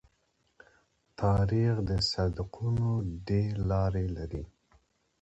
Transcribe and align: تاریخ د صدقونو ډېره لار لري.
تاریخ 1.21 1.73
د 1.89 1.91
صدقونو 2.11 2.89
ډېره 3.27 3.61
لار 3.69 3.93
لري. 4.17 4.43